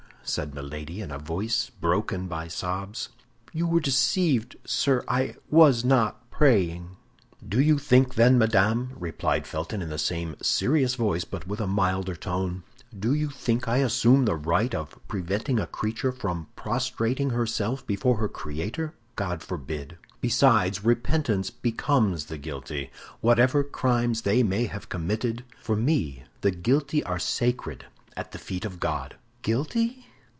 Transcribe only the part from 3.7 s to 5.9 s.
deceived, sir; I was